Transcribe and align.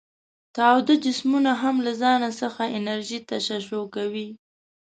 تاوده 0.55 0.93
جسمونه 1.05 1.51
هم 1.61 1.75
له 1.85 1.91
ځانه 2.01 2.29
څخه 2.41 2.61
انرژي 2.77 3.19
تشعشع 3.29 3.83
کوي. 3.95 4.27